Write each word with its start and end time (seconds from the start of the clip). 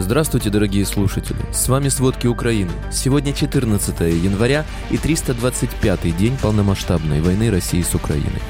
Здравствуйте, 0.00 0.48
дорогие 0.48 0.86
слушатели! 0.86 1.40
С 1.52 1.68
вами 1.68 1.88
«Сводки 1.88 2.28
Украины». 2.28 2.70
Сегодня 2.92 3.32
14 3.32 4.00
января 4.22 4.64
и 4.92 4.94
325-й 4.94 6.12
день 6.12 6.36
полномасштабной 6.40 7.20
войны 7.20 7.50
России 7.50 7.82
с 7.82 7.96
Украиной. 7.96 8.40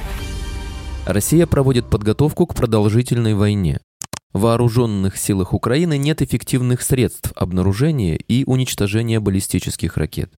Россия 1.07 1.47
проводит 1.47 1.87
подготовку 1.87 2.45
к 2.45 2.53
продолжительной 2.53 3.33
войне. 3.33 3.79
В 4.31 4.41
вооруженных 4.41 5.17
силах 5.17 5.55
Украины 5.55 5.97
нет 5.97 6.21
эффективных 6.21 6.83
средств 6.83 7.31
обнаружения 7.35 8.15
и 8.15 8.43
уничтожения 8.45 9.19
баллистических 9.19 9.97
ракет. 9.97 10.31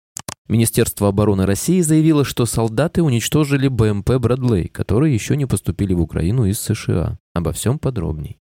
Министерство 0.47 1.09
обороны 1.09 1.45
России 1.45 1.81
заявило, 1.81 2.23
что 2.23 2.45
солдаты 2.45 3.03
уничтожили 3.03 3.67
БМП 3.67 4.11
«Бродлей», 4.11 4.69
которые 4.69 5.13
еще 5.13 5.35
не 5.35 5.45
поступили 5.45 5.93
в 5.93 5.99
Украину 5.99 6.45
из 6.45 6.61
США. 6.61 7.19
Обо 7.33 7.51
всем 7.51 7.79
подробней. 7.79 8.37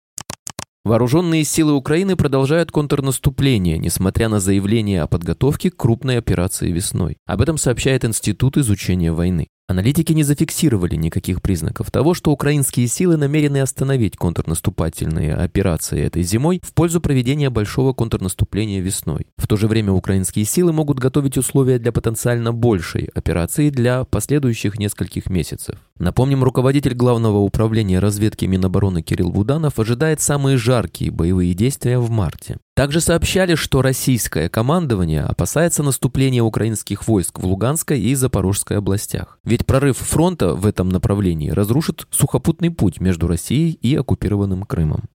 Вооруженные 0.89 1.43
силы 1.43 1.73
Украины 1.73 2.15
продолжают 2.15 2.71
контрнаступление, 2.71 3.77
несмотря 3.77 4.27
на 4.27 4.39
заявление 4.39 5.03
о 5.03 5.07
подготовке 5.07 5.69
к 5.69 5.77
крупной 5.77 6.17
операции 6.17 6.71
весной. 6.71 7.17
Об 7.27 7.41
этом 7.41 7.59
сообщает 7.59 8.05
Институт 8.05 8.57
изучения 8.57 9.11
войны. 9.11 9.49
Аналитики 9.69 10.13
не 10.13 10.23
зафиксировали 10.23 10.95
никаких 10.95 11.43
признаков 11.43 11.91
того, 11.91 12.15
что 12.15 12.31
украинские 12.31 12.87
силы 12.87 13.17
намерены 13.17 13.61
остановить 13.61 14.17
контрнаступательные 14.17 15.35
операции 15.35 16.01
этой 16.01 16.23
зимой 16.23 16.59
в 16.63 16.73
пользу 16.73 16.99
проведения 16.99 17.51
большого 17.51 17.93
контрнаступления 17.93 18.81
весной. 18.81 19.27
В 19.37 19.47
то 19.47 19.57
же 19.57 19.67
время 19.67 19.91
украинские 19.91 20.45
силы 20.45 20.73
могут 20.73 20.97
готовить 20.97 21.37
условия 21.37 21.77
для 21.77 21.91
потенциально 21.91 22.51
большей 22.51 23.11
операции 23.13 23.69
для 23.69 24.05
последующих 24.05 24.79
нескольких 24.79 25.29
месяцев. 25.29 25.75
Напомним, 25.99 26.43
руководитель 26.43 26.95
Главного 26.95 27.37
управления 27.37 27.99
разведки 27.99 28.45
Минобороны 28.45 29.03
Кирилл 29.03 29.29
Буданов 29.29 29.77
ожидает 29.77 30.19
самые 30.19 30.57
жаркие 30.57 31.11
боевые 31.11 31.53
действия 31.53 31.99
в 31.99 32.09
марте. 32.09 32.57
Также 32.79 33.01
сообщали, 33.01 33.55
что 33.55 33.81
российское 33.81 34.47
командование 34.47 35.23
опасается 35.23 35.83
наступления 35.83 36.41
украинских 36.41 37.09
войск 37.09 37.39
в 37.39 37.45
Луганской 37.45 37.99
и 37.99 38.15
Запорожской 38.15 38.77
областях. 38.77 39.37
Ведь 39.43 39.65
прорыв 39.65 39.97
фронта 39.97 40.55
в 40.55 40.65
этом 40.65 40.87
направлении 40.87 41.49
разрушит 41.49 42.07
сухопутный 42.09 42.69
путь 42.71 43.01
между 43.01 43.27
Россией 43.27 43.71
и 43.73 43.95
оккупированным 43.95 44.63
Крымом. 44.63 45.09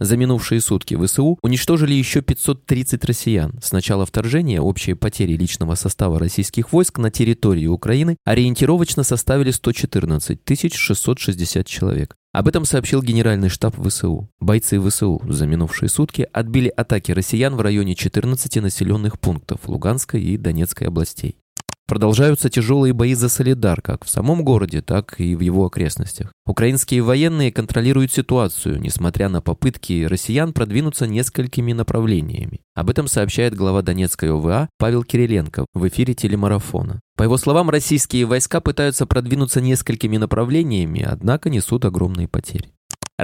За 0.00 0.16
минувшие 0.16 0.60
сутки 0.60 0.96
ВСУ 0.96 1.38
уничтожили 1.40 1.94
еще 1.94 2.20
530 2.20 3.04
россиян. 3.04 3.60
С 3.62 3.70
начала 3.70 4.06
вторжения 4.06 4.60
общие 4.60 4.96
потери 4.96 5.36
личного 5.36 5.76
состава 5.76 6.18
российских 6.18 6.72
войск 6.72 6.98
на 6.98 7.12
территории 7.12 7.68
Украины 7.68 8.16
ориентировочно 8.24 9.04
составили 9.04 9.52
114 9.52 10.74
660 10.74 11.64
человек. 11.64 12.16
Об 12.34 12.48
этом 12.48 12.64
сообщил 12.64 13.00
генеральный 13.00 13.48
штаб 13.48 13.76
ВСУ. 13.76 14.28
Бойцы 14.40 14.80
ВСУ 14.80 15.22
за 15.28 15.46
минувшие 15.46 15.88
сутки 15.88 16.26
отбили 16.32 16.66
атаки 16.66 17.12
россиян 17.12 17.54
в 17.54 17.60
районе 17.60 17.94
14 17.94 18.56
населенных 18.56 19.20
пунктов 19.20 19.68
Луганской 19.68 20.20
и 20.20 20.36
Донецкой 20.36 20.88
областей. 20.88 21.38
Продолжаются 21.86 22.48
тяжелые 22.48 22.94
бои 22.94 23.12
за 23.14 23.28
Солидар 23.28 23.82
как 23.82 24.04
в 24.04 24.08
самом 24.08 24.42
городе, 24.42 24.80
так 24.80 25.20
и 25.20 25.34
в 25.34 25.40
его 25.40 25.66
окрестностях. 25.66 26.32
Украинские 26.46 27.02
военные 27.02 27.52
контролируют 27.52 28.10
ситуацию, 28.10 28.80
несмотря 28.80 29.28
на 29.28 29.42
попытки 29.42 30.04
россиян 30.04 30.52
продвинуться 30.52 31.06
несколькими 31.06 31.74
направлениями. 31.74 32.60
Об 32.74 32.88
этом 32.88 33.06
сообщает 33.06 33.54
глава 33.54 33.82
Донецкой 33.82 34.30
ОВА 34.30 34.70
Павел 34.78 35.04
Кириленко 35.04 35.66
в 35.74 35.88
эфире 35.88 36.14
телемарафона. 36.14 37.00
По 37.16 37.22
его 37.22 37.36
словам, 37.36 37.70
российские 37.70 38.24
войска 38.24 38.60
пытаются 38.60 39.06
продвинуться 39.06 39.60
несколькими 39.60 40.16
направлениями, 40.16 41.02
однако 41.02 41.50
несут 41.50 41.84
огромные 41.84 42.28
потери. 42.28 42.73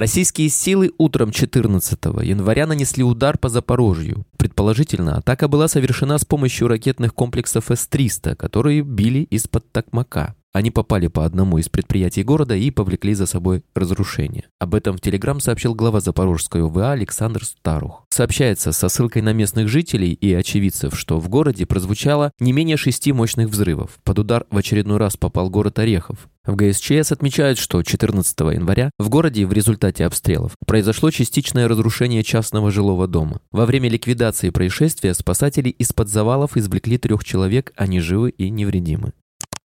Российские 0.00 0.48
силы 0.48 0.92
утром 0.96 1.30
14 1.30 1.98
января 2.22 2.66
нанесли 2.66 3.04
удар 3.04 3.36
по 3.36 3.50
Запорожью. 3.50 4.24
Предположительно, 4.38 5.18
атака 5.18 5.46
была 5.46 5.68
совершена 5.68 6.16
с 6.16 6.24
помощью 6.24 6.68
ракетных 6.68 7.14
комплексов 7.14 7.70
С-300, 7.70 8.34
которые 8.34 8.80
били 8.80 9.24
из-под 9.24 9.70
Токмака. 9.70 10.34
Они 10.54 10.70
попали 10.70 11.06
по 11.06 11.26
одному 11.26 11.58
из 11.58 11.68
предприятий 11.68 12.22
города 12.22 12.56
и 12.56 12.70
повлекли 12.70 13.12
за 13.12 13.26
собой 13.26 13.62
разрушение. 13.74 14.44
Об 14.58 14.74
этом 14.74 14.96
в 14.96 15.02
Телеграм 15.02 15.38
сообщил 15.38 15.74
глава 15.74 16.00
Запорожской 16.00 16.62
ОВА 16.62 16.92
Александр 16.92 17.44
Старух. 17.44 18.06
Сообщается 18.08 18.72
со 18.72 18.88
ссылкой 18.88 19.20
на 19.20 19.34
местных 19.34 19.68
жителей 19.68 20.14
и 20.14 20.32
очевидцев, 20.32 20.98
что 20.98 21.20
в 21.20 21.28
городе 21.28 21.66
прозвучало 21.66 22.32
не 22.40 22.52
менее 22.52 22.78
шести 22.78 23.12
мощных 23.12 23.48
взрывов. 23.48 23.98
Под 24.02 24.18
удар 24.18 24.46
в 24.50 24.56
очередной 24.56 24.96
раз 24.96 25.18
попал 25.18 25.50
город 25.50 25.78
Орехов. 25.78 26.26
В 26.50 26.56
ГСЧС 26.56 27.12
отмечают, 27.12 27.60
что 27.60 27.80
14 27.80 28.40
января 28.40 28.90
в 28.98 29.08
городе 29.08 29.46
в 29.46 29.52
результате 29.52 30.04
обстрелов 30.04 30.56
произошло 30.66 31.12
частичное 31.12 31.68
разрушение 31.68 32.24
частного 32.24 32.72
жилого 32.72 33.06
дома. 33.06 33.40
Во 33.52 33.66
время 33.66 33.88
ликвидации 33.88 34.50
происшествия 34.50 35.14
спасатели 35.14 35.68
из-под 35.68 36.08
завалов 36.08 36.56
извлекли 36.56 36.98
трех 36.98 37.22
человек, 37.22 37.72
они 37.76 38.00
живы 38.00 38.30
и 38.30 38.50
невредимы. 38.50 39.12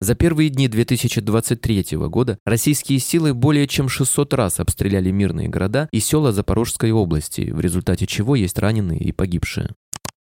За 0.01 0.13
первые 0.13 0.49
дни 0.49 0.67
2023 0.67 1.97
года 2.09 2.37
российские 2.45 2.99
силы 2.99 3.33
более 3.33 3.65
чем 3.65 3.89
600 3.89 4.35
раз 4.35 4.59
обстреляли 4.59 5.09
мирные 5.09 5.47
города 5.47 5.89
и 5.91 5.99
села 5.99 6.31
Запорожской 6.31 6.91
области, 6.91 7.49
в 7.49 7.59
результате 7.59 8.05
чего 8.05 8.35
есть 8.35 8.59
раненые 8.59 8.99
и 8.99 9.11
погибшие. 9.11 9.71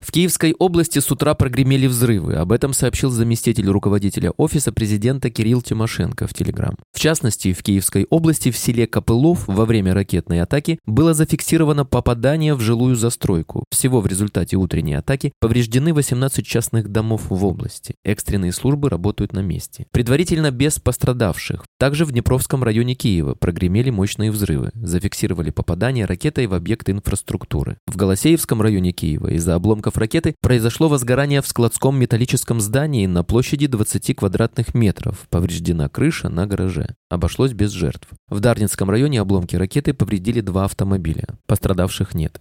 В 0.02 0.10
Киевской 0.10 0.52
области 0.58 0.98
с 0.98 1.12
утра 1.12 1.32
прогремели 1.34 1.86
взрывы. 1.86 2.34
Об 2.34 2.50
этом 2.50 2.72
сообщил 2.72 3.08
заместитель 3.08 3.68
руководителя 3.68 4.32
офиса 4.32 4.72
президента 4.72 5.30
Кирилл 5.30 5.62
Тимошенко 5.62 6.26
в 6.26 6.34
Телеграм. 6.34 6.74
В 6.92 6.98
частности, 6.98 7.52
в 7.52 7.62
Киевской 7.62 8.08
области 8.10 8.50
в 8.50 8.56
селе 8.56 8.88
Копылов 8.88 9.46
во 9.46 9.64
время 9.64 9.94
ракетной 9.94 10.42
атаки 10.42 10.80
было 10.86 11.14
зафиксировано 11.14 11.84
попадание 11.84 12.54
в 12.54 12.60
жилую 12.60 12.96
застройку. 12.96 13.64
Всего 13.70 14.00
в 14.00 14.08
результате 14.08 14.56
утренней 14.56 14.94
атаки 14.94 15.32
повреждены 15.38 15.94
18 15.94 16.44
частных 16.44 16.88
домов 16.88 17.30
в 17.30 17.44
области. 17.44 17.94
Экстренные 18.04 18.50
службы 18.50 18.90
работают 18.90 19.32
на 19.32 19.40
месте. 19.40 19.86
Предварительно 19.92 20.50
без 20.50 20.80
пострадавших. 20.80 21.62
Также 21.78 22.04
в 22.04 22.10
Днепровском 22.10 22.64
районе 22.64 22.96
Киева 22.96 23.36
прогремели 23.36 23.90
мощные 23.90 24.32
взрывы. 24.32 24.72
Зафиксировали 24.74 25.50
попадание 25.50 26.06
ракетой 26.06 26.48
в 26.48 26.54
объект 26.54 26.90
инфраструктуры. 26.90 27.78
В 27.86 27.96
Голосеевском 27.96 28.60
районе 28.60 28.90
Киева 28.90 29.28
из-за 29.28 29.54
обломков 29.54 29.91
обломков 29.92 29.98
ракеты 29.98 30.34
произошло 30.40 30.88
возгорание 30.88 31.42
в 31.42 31.46
складском 31.46 31.98
металлическом 31.98 32.60
здании 32.60 33.06
на 33.06 33.22
площади 33.22 33.66
20 33.66 34.16
квадратных 34.16 34.74
метров. 34.74 35.26
Повреждена 35.30 35.88
крыша 35.88 36.28
на 36.28 36.46
гараже. 36.46 36.94
Обошлось 37.10 37.52
без 37.52 37.70
жертв. 37.72 38.08
В 38.28 38.40
Дарницком 38.40 38.90
районе 38.90 39.20
обломки 39.20 39.56
ракеты 39.56 39.92
повредили 39.92 40.40
два 40.40 40.64
автомобиля. 40.64 41.26
Пострадавших 41.46 42.14
нет. 42.14 42.40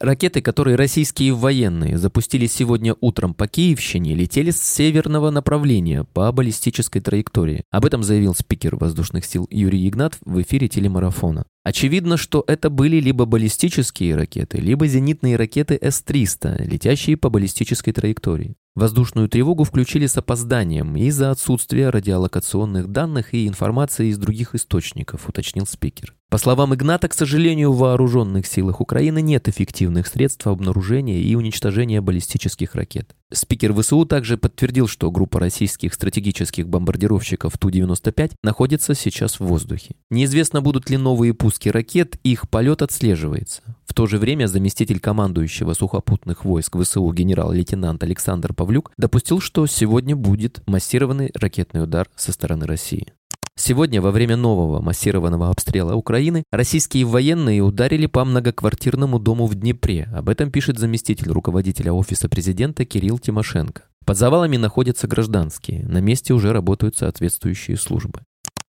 Ракеты, 0.00 0.42
которые 0.42 0.76
российские 0.76 1.32
военные 1.32 1.96
запустили 1.96 2.48
сегодня 2.48 2.96
утром 3.00 3.34
по 3.34 3.46
Киевщине, 3.46 4.16
летели 4.16 4.50
с 4.50 4.60
северного 4.60 5.30
направления 5.30 6.04
по 6.12 6.32
баллистической 6.32 7.00
траектории. 7.00 7.62
Об 7.70 7.84
этом 7.84 8.02
заявил 8.02 8.34
спикер 8.34 8.74
воздушных 8.74 9.24
сил 9.24 9.46
Юрий 9.50 9.88
Игнат 9.88 10.18
в 10.24 10.42
эфире 10.42 10.68
телемарафона. 10.68 11.44
Очевидно, 11.64 12.16
что 12.16 12.42
это 12.48 12.70
были 12.70 12.96
либо 13.00 13.24
баллистические 13.24 14.16
ракеты, 14.16 14.58
либо 14.58 14.86
зенитные 14.88 15.36
ракеты 15.36 15.78
С-300, 15.80 16.64
летящие 16.64 17.16
по 17.16 17.30
баллистической 17.30 17.92
траектории. 17.92 18.56
Воздушную 18.74 19.28
тревогу 19.28 19.64
включили 19.64 20.06
с 20.06 20.16
опозданием 20.16 20.96
из-за 20.96 21.30
отсутствия 21.30 21.90
радиолокационных 21.90 22.88
данных 22.88 23.34
и 23.34 23.46
информации 23.46 24.08
из 24.08 24.16
других 24.16 24.54
источников, 24.54 25.28
уточнил 25.28 25.66
спикер. 25.66 26.14
По 26.30 26.38
словам 26.38 26.74
Игната, 26.74 27.08
к 27.08 27.12
сожалению, 27.12 27.72
в 27.72 27.78
вооруженных 27.80 28.46
силах 28.46 28.80
Украины 28.80 29.20
нет 29.20 29.46
эффективных 29.46 30.06
средств 30.06 30.46
обнаружения 30.46 31.20
и 31.20 31.34
уничтожения 31.34 32.00
баллистических 32.00 32.74
ракет. 32.74 33.14
Спикер 33.30 33.74
ВСУ 33.74 34.06
также 34.06 34.38
подтвердил, 34.38 34.88
что 34.88 35.10
группа 35.10 35.38
российских 35.38 35.92
стратегических 35.92 36.66
бомбардировщиков 36.66 37.58
Ту-95 37.58 38.32
находится 38.42 38.94
сейчас 38.94 39.38
в 39.38 39.44
воздухе. 39.44 39.96
Неизвестно, 40.10 40.62
будут 40.62 40.88
ли 40.88 40.96
новые 40.96 41.34
пуски 41.34 41.68
ракет, 41.68 42.16
их 42.24 42.48
полет 42.48 42.80
отслеживается. 42.80 43.71
В 43.86 43.94
то 43.94 44.06
же 44.06 44.18
время 44.18 44.46
заместитель 44.46 45.00
командующего 45.00 45.74
сухопутных 45.74 46.44
войск 46.44 46.76
ВСУ 46.80 47.12
генерал-лейтенант 47.12 48.02
Александр 48.02 48.54
Павлюк 48.54 48.92
допустил, 48.96 49.40
что 49.40 49.66
сегодня 49.66 50.16
будет 50.16 50.62
массированный 50.66 51.30
ракетный 51.34 51.82
удар 51.82 52.08
со 52.16 52.32
стороны 52.32 52.66
России. 52.66 53.12
Сегодня, 53.54 54.00
во 54.00 54.10
время 54.10 54.36
нового 54.36 54.80
массированного 54.80 55.50
обстрела 55.50 55.94
Украины, 55.94 56.44
российские 56.50 57.04
военные 57.04 57.60
ударили 57.60 58.06
по 58.06 58.24
многоквартирному 58.24 59.18
дому 59.18 59.46
в 59.46 59.54
Днепре. 59.54 60.08
Об 60.14 60.30
этом 60.30 60.50
пишет 60.50 60.78
заместитель 60.78 61.30
руководителя 61.30 61.92
Офиса 61.92 62.28
президента 62.30 62.86
Кирилл 62.86 63.18
Тимошенко. 63.18 63.82
Под 64.06 64.16
завалами 64.16 64.56
находятся 64.56 65.06
гражданские. 65.06 65.86
На 65.86 65.98
месте 65.98 66.32
уже 66.32 66.52
работают 66.52 66.96
соответствующие 66.96 67.76
службы. 67.76 68.22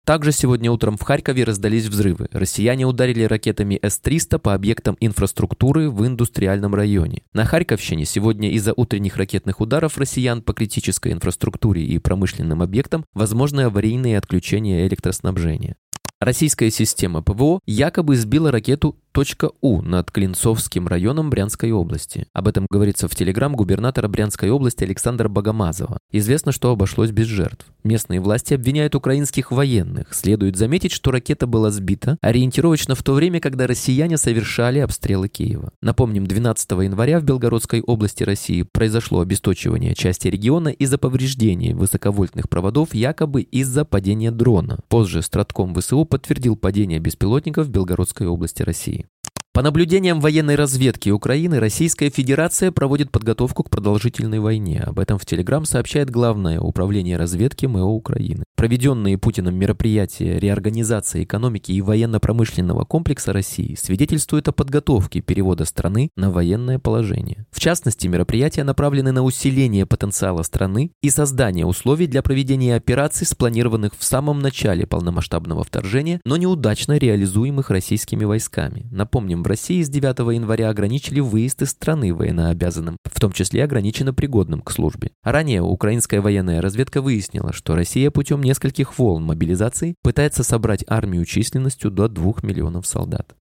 Также 0.09 0.33
сегодня 0.33 0.73
утром 0.73 0.97
в 0.97 1.03
Харькове 1.03 1.45
раздались 1.45 1.85
взрывы. 1.85 2.29
Россияне 2.33 2.87
ударили 2.87 3.25
ракетами 3.25 3.79
С-300 3.83 4.39
по 4.39 4.55
объектам 4.55 4.97
инфраструктуры 5.01 5.91
в 5.91 6.07
индустриальном 6.07 6.75
районе. 6.75 7.25
На 7.35 7.45
Харьковщине 7.45 8.07
сегодня 8.07 8.51
из-за 8.53 8.73
утренних 8.75 9.19
ракетных 9.19 9.61
ударов 9.61 9.99
россиян 9.99 10.41
по 10.41 10.55
критической 10.55 11.13
инфраструктуре 11.13 11.85
и 11.85 11.99
промышленным 11.99 12.63
объектам 12.63 13.05
возможны 13.13 13.61
аварийные 13.61 14.17
отключения 14.17 14.87
электроснабжения. 14.87 15.77
Российская 16.21 16.71
система 16.71 17.23
ПВО 17.23 17.61
якобы 17.67 18.17
сбила 18.17 18.51
ракету 18.51 18.97
.у 19.15 19.83
над 19.83 20.11
Клинцовским 20.11 20.87
районом 20.87 21.31
Брянской 21.31 21.73
области. 21.73 22.27
Об 22.33 22.49
этом 22.49 22.67
говорится 22.71 23.09
в 23.09 23.15
телеграм 23.15 23.55
губернатора 23.55 24.09
Брянской 24.09 24.51
области 24.51 24.85
Александра 24.85 25.29
Богомазова. 25.29 25.99
Известно, 26.13 26.53
что 26.53 26.71
обошлось 26.71 27.11
без 27.11 27.27
жертв. 27.27 27.67
Местные 27.85 28.21
власти 28.21 28.55
обвиняют 28.55 28.95
украинских 28.95 29.51
военных. 29.51 30.13
Следует 30.13 30.57
заметить, 30.57 30.93
что 30.93 31.11
ракета 31.11 31.47
была 31.47 31.71
сбита 31.71 32.19
ориентировочно 32.21 32.95
в 32.95 33.03
то 33.03 33.15
время, 33.15 33.41
когда 33.41 33.67
россияне 33.67 34.17
совершали 34.17 34.79
обстрелы 34.79 35.29
Киева. 35.29 35.71
Напомним, 35.83 36.27
12 36.27 36.71
января 36.71 37.21
в 37.21 37.25
Белгородской 37.25 37.81
области 37.81 38.25
России 38.25 38.63
произошло 38.63 39.21
обесточивание 39.21 39.95
части 39.95 40.29
региона 40.29 40.69
из-за 40.69 40.99
повреждения 40.99 41.75
высоковольтных 41.75 42.49
проводов 42.49 42.95
якобы 42.95 43.43
из-за 43.43 43.85
падения 43.85 44.31
дрона. 44.31 44.79
Позже 44.89 45.23
Стратком 45.23 45.75
ВСУ 45.75 46.05
подтвердил 46.05 46.57
падение 46.57 46.99
беспилотников 46.99 47.67
в 47.67 47.71
Белгородской 47.71 48.27
области 48.27 48.63
России. 48.63 49.08
По 49.53 49.63
наблюдениям 49.63 50.21
военной 50.21 50.55
разведки 50.55 51.11
Украины, 51.11 51.59
Российская 51.59 52.11
Федерация 52.11 52.71
проводит 52.71 53.11
подготовку 53.11 53.65
к 53.65 53.71
продолжительной 53.71 54.39
войне. 54.39 54.81
Об 54.81 55.01
этом 55.01 55.19
в 55.19 55.27
Телеграм 55.27 55.65
сообщает 55.65 56.11
Главное 56.11 56.61
управление 56.61 57.17
разведки 57.17 57.67
МО 57.67 57.85
Украины. 57.87 58.45
Проведенные 58.59 59.17
Путиным 59.19 59.55
мероприятия 59.55 60.37
реорганизации 60.41 61.23
экономики 61.23 61.71
и 61.71 61.81
военно-промышленного 61.81 62.85
комплекса 62.85 63.33
России 63.33 63.77
свидетельствуют 63.77 64.49
о 64.49 64.53
подготовке 64.53 65.21
перевода 65.21 65.65
страны 65.65 66.11
на 66.17 66.33
военное 66.33 66.81
положение. 66.81 67.47
В 67.53 67.61
частности, 67.61 68.09
мероприятия 68.09 68.65
направлены 68.65 69.13
на 69.13 69.23
усиление 69.23 69.87
потенциала 69.87 70.43
страны 70.43 70.91
и 71.05 71.09
создание 71.09 71.67
условий 71.67 72.09
для 72.09 72.21
проведения 72.21 72.75
операций, 72.75 73.29
спланированных 73.29 73.93
в 73.97 74.03
самом 74.03 74.41
начале 74.41 74.89
полномасштабного 74.89 75.63
вторжения, 75.63 76.21
но 76.25 76.37
неудачно 76.37 76.99
реализуемых 76.99 77.71
российскими 77.71 78.25
войсками. 78.25 78.89
Напомним, 78.91 79.45
России 79.45 79.85
с 79.85 79.89
9 79.89 80.35
января 80.35 80.71
ограничили 80.71 81.21
выезд 81.21 81.63
из 81.63 81.71
страны 81.71 82.13
военнообязанным, 82.13 82.97
в 83.05 83.21
том 83.21 83.31
числе 83.31 83.63
ограничено 83.63 84.13
пригодным 84.13 84.63
к 84.63 84.73
службе. 84.73 85.13
Ранее 85.23 85.63
украинская 85.63 86.21
военная 86.21 86.61
разведка 86.61 87.01
выяснила, 87.01 87.53
что 87.53 87.77
Россия 87.77 88.11
путем 88.11 88.48
нескольких 88.49 88.99
волн 88.99 89.25
мобилизации 89.25 89.95
пытается 90.03 90.43
собрать 90.43 90.83
армию 90.89 91.27
численностью 91.27 91.91
до 91.91 92.09
2 92.09 92.37
миллионов 92.43 92.87
солдат. 92.87 93.35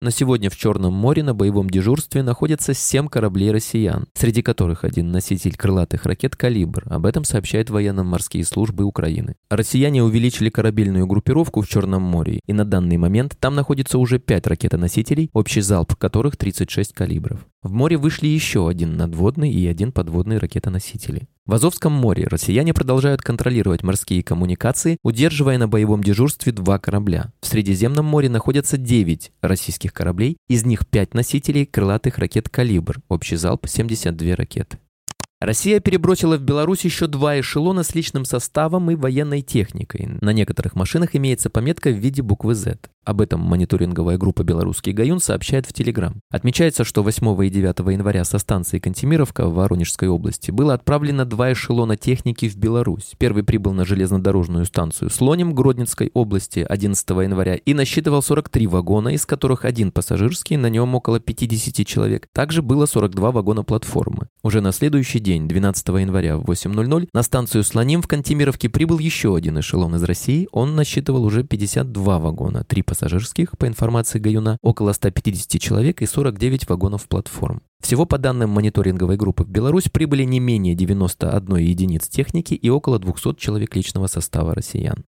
На 0.00 0.12
сегодня 0.12 0.48
в 0.48 0.56
Черном 0.56 0.92
море 0.94 1.24
на 1.24 1.34
боевом 1.34 1.68
дежурстве 1.68 2.22
находятся 2.22 2.72
семь 2.72 3.08
кораблей 3.08 3.50
россиян, 3.50 4.06
среди 4.14 4.42
которых 4.42 4.84
один 4.84 5.10
носитель 5.10 5.56
крылатых 5.56 6.06
ракет 6.06 6.36
«Калибр». 6.36 6.84
Об 6.86 7.04
этом 7.04 7.24
сообщают 7.24 7.68
военно-морские 7.68 8.44
службы 8.44 8.84
Украины. 8.84 9.34
Россияне 9.50 10.04
увеличили 10.04 10.50
корабельную 10.50 11.08
группировку 11.08 11.62
в 11.62 11.68
Черном 11.68 12.02
море, 12.02 12.38
и 12.46 12.52
на 12.52 12.64
данный 12.64 12.96
момент 12.96 13.36
там 13.40 13.56
находится 13.56 13.98
уже 13.98 14.20
пять 14.20 14.46
ракетоносителей, 14.46 15.30
общий 15.32 15.62
залп 15.62 15.96
которых 15.96 16.36
36 16.36 16.92
калибров. 16.92 17.44
В 17.62 17.72
море 17.72 17.96
вышли 17.96 18.28
еще 18.28 18.68
один 18.68 18.96
надводный 18.96 19.50
и 19.50 19.66
один 19.66 19.90
подводный 19.90 20.38
ракетоносители. 20.38 21.26
В 21.48 21.54
Азовском 21.54 21.94
море 21.94 22.26
россияне 22.26 22.74
продолжают 22.74 23.22
контролировать 23.22 23.82
морские 23.82 24.22
коммуникации, 24.22 24.98
удерживая 25.02 25.56
на 25.56 25.66
боевом 25.66 26.04
дежурстве 26.04 26.52
два 26.52 26.78
корабля. 26.78 27.32
В 27.40 27.46
Средиземном 27.46 28.04
море 28.04 28.28
находятся 28.28 28.76
9 28.76 29.32
российских 29.40 29.94
кораблей, 29.94 30.36
из 30.46 30.66
них 30.66 30.86
5 30.86 31.14
носителей 31.14 31.64
крылатых 31.64 32.18
ракет 32.18 32.50
«Калибр», 32.50 32.98
общий 33.08 33.36
залп 33.36 33.66
72 33.66 34.36
ракеты. 34.36 34.78
Россия 35.40 35.78
перебросила 35.78 36.36
в 36.36 36.42
Беларусь 36.42 36.84
еще 36.84 37.06
два 37.06 37.40
эшелона 37.40 37.84
с 37.84 37.94
личным 37.94 38.26
составом 38.26 38.90
и 38.90 38.96
военной 38.96 39.40
техникой. 39.40 40.18
На 40.20 40.34
некоторых 40.34 40.74
машинах 40.74 41.14
имеется 41.14 41.48
пометка 41.48 41.90
в 41.90 41.96
виде 41.96 42.20
буквы 42.20 42.56
Z. 42.56 42.78
Об 43.08 43.22
этом 43.22 43.40
мониторинговая 43.40 44.18
группа 44.18 44.42
«Белорусский 44.42 44.92
Гаюн» 44.92 45.18
сообщает 45.18 45.64
в 45.64 45.72
Телеграм. 45.72 46.20
Отмечается, 46.30 46.84
что 46.84 47.02
8 47.02 47.42
и 47.42 47.48
9 47.48 47.78
января 47.90 48.22
со 48.26 48.38
станции 48.38 48.78
Кантемировка 48.78 49.46
в 49.46 49.54
Воронежской 49.54 50.08
области 50.08 50.50
было 50.50 50.74
отправлено 50.74 51.24
два 51.24 51.54
эшелона 51.54 51.96
техники 51.96 52.50
в 52.50 52.56
Беларусь. 52.58 53.14
Первый 53.16 53.44
прибыл 53.44 53.72
на 53.72 53.86
железнодорожную 53.86 54.66
станцию 54.66 55.08
Слоним 55.08 55.54
Гродненской 55.54 56.10
области 56.12 56.58
11 56.58 57.08
января 57.08 57.54
и 57.54 57.72
насчитывал 57.72 58.20
43 58.20 58.66
вагона, 58.66 59.08
из 59.08 59.24
которых 59.24 59.64
один 59.64 59.90
пассажирский, 59.90 60.58
на 60.58 60.68
нем 60.68 60.94
около 60.94 61.18
50 61.18 61.86
человек. 61.86 62.28
Также 62.34 62.60
было 62.60 62.84
42 62.84 63.30
вагона 63.30 63.64
платформы. 63.64 64.28
Уже 64.42 64.60
на 64.60 64.70
следующий 64.70 65.18
день, 65.18 65.48
12 65.48 65.88
января 65.88 66.36
в 66.36 66.44
8.00, 66.44 67.08
на 67.14 67.22
станцию 67.22 67.64
Слоним 67.64 68.02
в 68.02 68.06
Кантемировке 68.06 68.68
прибыл 68.68 68.98
еще 68.98 69.34
один 69.34 69.58
эшелон 69.58 69.94
из 69.94 70.02
России. 70.02 70.46
Он 70.52 70.76
насчитывал 70.76 71.24
уже 71.24 71.42
52 71.42 72.18
вагона, 72.18 72.64
3 72.64 72.82
пассажирских 72.82 72.97
пассажирских, 72.98 73.56
по 73.56 73.66
информации 73.66 74.18
Гаюна, 74.18 74.58
около 74.62 74.92
150 74.92 75.60
человек 75.60 76.02
и 76.02 76.06
49 76.06 76.68
вагонов 76.68 77.06
платформ. 77.06 77.62
Всего 77.80 78.06
по 78.06 78.18
данным 78.18 78.50
мониторинговой 78.50 79.16
группы 79.16 79.44
в 79.44 79.48
Беларусь 79.48 79.88
прибыли 79.88 80.24
не 80.24 80.40
менее 80.40 80.74
91 80.74 81.56
единиц 81.58 82.08
техники 82.08 82.54
и 82.54 82.68
около 82.68 82.98
200 82.98 83.36
человек 83.36 83.76
личного 83.76 84.08
состава 84.08 84.54
россиян. 84.54 85.04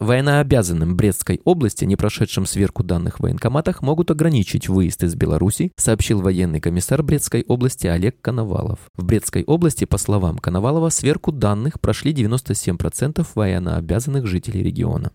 Военнообязанным 0.00 0.96
Брестской 0.96 1.40
области, 1.44 1.84
не 1.84 1.96
прошедшим 1.96 2.46
сверку 2.46 2.82
данных 2.82 3.18
в 3.18 3.22
военкоматах, 3.22 3.80
могут 3.80 4.10
ограничить 4.10 4.68
выезд 4.68 5.02
из 5.02 5.14
Беларуси, 5.14 5.72
сообщил 5.76 6.20
военный 6.20 6.60
комиссар 6.60 7.02
Брестской 7.02 7.44
области 7.48 7.86
Олег 7.86 8.20
Коновалов. 8.20 8.78
В 8.96 9.04
Брестской 9.04 9.44
области, 9.44 9.86
по 9.86 9.98
словам 9.98 10.38
Коновалова, 10.38 10.90
сверку 10.90 11.32
данных 11.32 11.80
прошли 11.80 12.12
97% 12.12 13.26
военнообязанных 13.34 14.26
жителей 14.26 14.62
региона. 14.62 15.10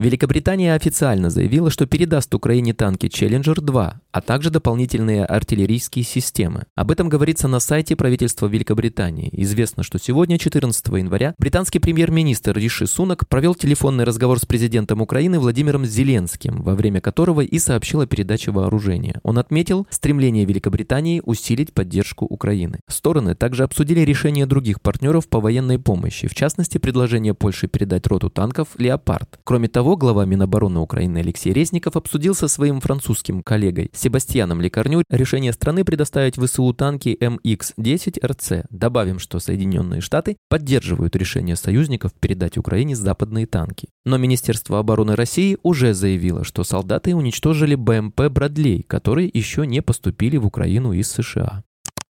Великобритания 0.00 0.74
официально 0.74 1.30
заявила, 1.30 1.70
что 1.70 1.86
передаст 1.86 2.34
Украине 2.34 2.74
танки 2.74 3.06
Challenger-2, 3.06 3.92
а 4.10 4.20
также 4.20 4.50
дополнительные 4.50 5.24
артиллерийские 5.24 6.04
системы. 6.04 6.64
Об 6.74 6.90
этом 6.90 7.08
говорится 7.08 7.46
на 7.46 7.60
сайте 7.60 7.94
правительства 7.94 8.48
Великобритании. 8.48 9.30
Известно, 9.32 9.84
что 9.84 10.00
сегодня, 10.00 10.36
14 10.36 10.84
января, 10.88 11.36
британский 11.38 11.78
премьер-министр 11.78 12.58
Риши 12.58 12.88
Сунак 12.88 13.28
провел 13.28 13.54
телефонный 13.54 14.02
разговор 14.02 14.40
с 14.40 14.44
президентом 14.44 15.00
Украины 15.00 15.38
Владимиром 15.38 15.86
Зеленским, 15.86 16.60
во 16.62 16.74
время 16.74 17.00
которого 17.00 17.42
и 17.42 17.58
сообщил 17.60 18.00
о 18.00 18.08
передаче 18.08 18.50
вооружения. 18.50 19.20
Он 19.22 19.38
отметил 19.38 19.86
стремление 19.90 20.44
Великобритании 20.44 21.22
усилить 21.24 21.72
поддержку 21.72 22.24
Украины. 22.24 22.80
Стороны 22.88 23.36
также 23.36 23.62
обсудили 23.62 24.00
решение 24.00 24.46
других 24.46 24.80
партнеров 24.80 25.28
по 25.28 25.38
военной 25.38 25.78
помощи, 25.78 26.26
в 26.26 26.34
частности, 26.34 26.78
предложение 26.78 27.32
Польши 27.32 27.68
передать 27.68 28.08
роту 28.08 28.28
танков 28.28 28.70
«Леопард». 28.76 29.38
Кроме 29.44 29.68
того, 29.68 29.83
того, 29.84 29.98
глава 29.98 30.24
Минобороны 30.24 30.80
Украины 30.80 31.18
Алексей 31.18 31.52
Резников 31.52 31.94
обсудил 31.94 32.34
со 32.34 32.48
своим 32.48 32.80
французским 32.80 33.42
коллегой 33.42 33.90
Себастьяном 33.92 34.62
Лекарню 34.62 35.02
решение 35.10 35.52
страны 35.52 35.84
предоставить 35.84 36.36
ВСУ 36.36 36.72
танки 36.72 37.14
МХ-10РЦ. 37.20 38.64
Добавим, 38.70 39.18
что 39.18 39.40
Соединенные 39.40 40.00
Штаты 40.00 40.38
поддерживают 40.48 41.16
решение 41.16 41.54
союзников 41.54 42.14
передать 42.14 42.56
Украине 42.56 42.96
западные 42.96 43.44
танки. 43.44 43.88
Но 44.06 44.16
Министерство 44.16 44.78
обороны 44.78 45.16
России 45.16 45.58
уже 45.62 45.92
заявило, 45.92 46.44
что 46.44 46.64
солдаты 46.64 47.14
уничтожили 47.14 47.74
БМП 47.74 48.30
«Бродлей», 48.30 48.84
которые 48.84 49.30
еще 49.34 49.66
не 49.66 49.82
поступили 49.82 50.38
в 50.38 50.46
Украину 50.46 50.94
из 50.94 51.10
США. 51.10 51.62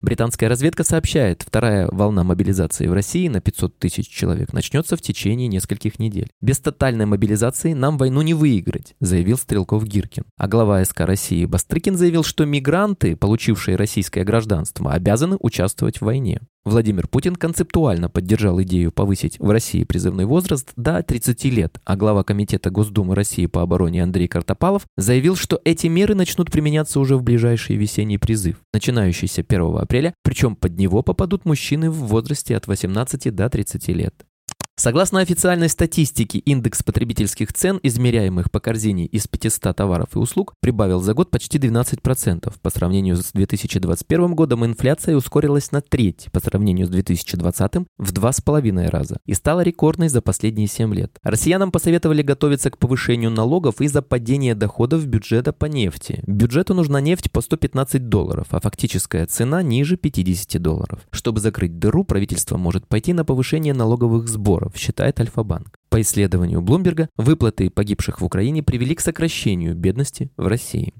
Британская 0.06 0.46
разведка 0.46 0.84
сообщает, 0.84 1.42
вторая 1.42 1.88
волна 1.90 2.22
мобилизации 2.22 2.86
в 2.86 2.92
России 2.92 3.26
на 3.26 3.40
500 3.40 3.76
тысяч 3.76 4.08
человек 4.08 4.52
начнется 4.52 4.96
в 4.96 5.02
течение 5.02 5.48
нескольких 5.48 5.98
недель. 5.98 6.30
Без 6.40 6.60
тотальной 6.60 7.06
мобилизации 7.06 7.72
нам 7.72 7.98
войну 7.98 8.22
не 8.22 8.32
выиграть, 8.32 8.94
заявил 9.00 9.36
Стрелков 9.36 9.84
Гиркин. 9.84 10.22
А 10.36 10.46
глава 10.46 10.84
СК 10.84 11.00
России 11.00 11.44
Бастрыкин 11.44 11.96
заявил, 11.96 12.22
что 12.22 12.44
мигранты, 12.44 13.16
получившие 13.16 13.76
российское 13.76 14.22
гражданство, 14.22 14.92
обязаны 14.92 15.38
участвовать 15.40 16.00
в 16.00 16.04
войне. 16.04 16.40
Владимир 16.66 17.06
Путин 17.06 17.36
концептуально 17.36 18.10
поддержал 18.10 18.60
идею 18.62 18.90
повысить 18.90 19.38
в 19.38 19.48
России 19.48 19.84
призывной 19.84 20.24
возраст 20.24 20.72
до 20.74 21.00
30 21.00 21.44
лет, 21.44 21.80
а 21.84 21.94
глава 21.94 22.24
Комитета 22.24 22.70
Госдумы 22.70 23.14
России 23.14 23.46
по 23.46 23.62
обороне 23.62 24.02
Андрей 24.02 24.26
Картопалов 24.26 24.84
заявил, 24.96 25.36
что 25.36 25.60
эти 25.64 25.86
меры 25.86 26.16
начнут 26.16 26.50
применяться 26.50 26.98
уже 26.98 27.16
в 27.16 27.22
ближайший 27.22 27.76
весенний 27.76 28.18
призыв, 28.18 28.56
начинающийся 28.74 29.44
1 29.48 29.76
апреля, 29.76 30.12
причем 30.24 30.56
под 30.56 30.76
него 30.76 31.04
попадут 31.04 31.44
мужчины 31.44 31.88
в 31.88 31.98
возрасте 32.08 32.56
от 32.56 32.66
18 32.66 33.32
до 33.32 33.48
30 33.48 33.88
лет. 33.90 34.26
Согласно 34.78 35.20
официальной 35.20 35.70
статистике, 35.70 36.38
индекс 36.38 36.82
потребительских 36.82 37.50
цен, 37.54 37.80
измеряемых 37.82 38.50
по 38.50 38.60
корзине 38.60 39.06
из 39.06 39.26
500 39.26 39.74
товаров 39.74 40.08
и 40.14 40.18
услуг, 40.18 40.52
прибавил 40.60 41.00
за 41.00 41.14
год 41.14 41.30
почти 41.30 41.56
12%. 41.56 42.52
По 42.60 42.70
сравнению 42.70 43.16
с 43.16 43.32
2021 43.32 44.34
годом 44.34 44.66
инфляция 44.66 45.16
ускорилась 45.16 45.72
на 45.72 45.80
треть, 45.80 46.28
по 46.30 46.40
сравнению 46.40 46.86
с 46.86 46.90
2020 46.90 47.86
в 47.96 48.12
два 48.12 48.32
с 48.32 48.42
половиной 48.42 48.90
раза, 48.90 49.16
и 49.24 49.32
стала 49.32 49.62
рекордной 49.62 50.10
за 50.10 50.20
последние 50.20 50.66
7 50.66 50.94
лет. 50.94 51.16
Россиянам 51.22 51.72
посоветовали 51.72 52.20
готовиться 52.20 52.70
к 52.70 52.76
повышению 52.76 53.30
налогов 53.30 53.80
из-за 53.80 54.02
падения 54.02 54.54
доходов 54.54 55.06
бюджета 55.06 55.54
по 55.54 55.64
нефти. 55.64 56.22
Бюджету 56.26 56.74
нужна 56.74 57.00
нефть 57.00 57.32
по 57.32 57.40
115 57.40 58.10
долларов, 58.10 58.48
а 58.50 58.60
фактическая 58.60 59.26
цена 59.26 59.62
ниже 59.62 59.96
50 59.96 60.60
долларов. 60.60 61.00
Чтобы 61.12 61.40
закрыть 61.40 61.78
дыру, 61.78 62.04
правительство 62.04 62.58
может 62.58 62.86
пойти 62.86 63.14
на 63.14 63.24
повышение 63.24 63.72
налоговых 63.72 64.28
сборов 64.28 64.65
долларов, 64.66 64.76
считает 64.76 65.20
Альфа-банк. 65.20 65.78
По 65.88 66.00
исследованию 66.00 66.60
Блумберга, 66.60 67.08
выплаты 67.16 67.70
погибших 67.70 68.20
в 68.20 68.24
Украине 68.24 68.62
привели 68.62 68.94
к 68.94 69.00
сокращению 69.00 69.74
бедности 69.74 70.30
в 70.36 70.46
России. 70.46 70.92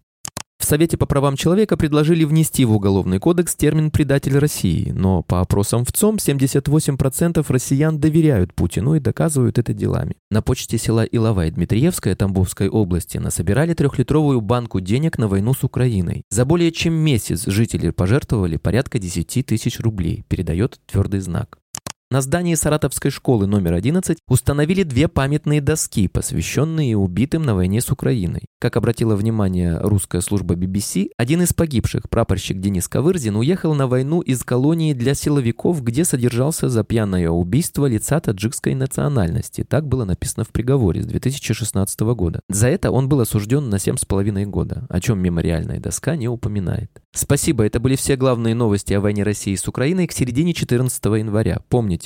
Совете 0.67 0.97
по 0.97 1.07
правам 1.07 1.37
человека 1.37 1.77
предложили 1.77 2.25
внести 2.25 2.65
в 2.65 2.73
Уголовный 2.73 3.21
кодекс 3.21 3.55
термин 3.55 3.93
«предатель 3.93 4.37
России», 4.37 4.91
но 4.91 5.23
по 5.23 5.41
опросам 5.41 5.85
в 5.85 5.93
ЦОМ 5.93 6.17
78% 6.17 7.45
россиян 7.49 8.01
доверяют 8.01 8.53
Путину 8.53 8.97
и 8.97 9.01
доказывают 9.01 9.59
это 9.59 9.73
делами. 9.73 10.17
На 10.29 10.43
почте 10.43 10.77
села 10.77 11.05
Иловая 11.05 11.53
Дмитриевская 11.53 12.17
Тамбовской 12.17 12.69
области 12.69 13.19
насобирали 13.19 13.75
трехлитровую 13.75 14.41
банку 14.41 14.81
денег 14.81 15.19
на 15.19 15.29
войну 15.29 15.55
с 15.55 15.63
Украиной. 15.63 16.25
За 16.31 16.45
более 16.45 16.73
чем 16.73 16.95
месяц 16.95 17.45
жители 17.47 17.91
пожертвовали 17.91 18.57
порядка 18.57 18.99
10 18.99 19.47
тысяч 19.47 19.79
рублей, 19.79 20.25
передает 20.29 20.81
твердый 20.87 21.21
знак. 21.21 21.59
На 22.09 22.21
здании 22.21 22.55
Саратовской 22.55 23.11
школы 23.11 23.49
номер 23.49 23.73
11 23.73 24.19
установили 24.29 24.85
две 24.85 25.09
памятные 25.09 25.61
доски, 25.61 26.07
посвященные 26.07 26.97
убитым 26.97 27.43
на 27.43 27.57
войне 27.57 27.81
с 27.81 27.91
Украиной. 27.91 28.43
Как 28.61 28.77
обратила 28.77 29.17
внимание 29.17 29.81
русская 29.81 30.21
служба 30.21 30.55
BBC, 30.55 31.09
один 31.19 31.43
из 31.43 31.53
погибших, 31.53 32.09
прапорщик 32.09 32.61
Денис 32.61 32.87
Ковырзин, 32.87 33.35
уехал 33.35 33.75
на 33.75 33.89
войну 33.89 34.21
из 34.21 34.45
колонии 34.45 34.93
для 34.93 35.15
силовиков, 35.15 35.83
где 35.83 36.05
содержался 36.05 36.69
за 36.69 36.85
пьяное 36.85 37.29
убийство 37.29 37.87
лица 37.87 38.21
таджикской 38.21 38.77
национальности. 38.77 39.65
Так 39.65 39.89
было 39.89 40.05
написано 40.05 40.45
в 40.45 40.51
приговоре 40.51 41.03
с 41.03 41.07
2016 41.07 42.01
года. 42.15 42.39
За 42.49 42.69
это 42.69 42.93
он 42.93 43.09
был 43.09 43.21
осужден 43.21 43.69
на 43.69 43.77
7,5 43.77 44.45
года, 44.45 44.87
о 44.89 45.01
чем 45.01 45.19
мемориальная 45.19 45.81
доска 45.81 46.15
не 46.15 46.29
упоминает. 46.29 47.03
Спасибо, 47.17 47.65
это 47.65 47.81
были 47.81 47.97
все 47.97 48.17
главные 48.17 48.55
новости 48.55 48.93
о 48.93 49.01
войне 49.01 49.23
России 49.23 49.55
с 49.55 49.67
Украиной 49.67 50.07
к 50.07 50.13
середине 50.13 50.53
14 50.53 51.03
января. 51.05 51.61
Помните, 51.71 52.06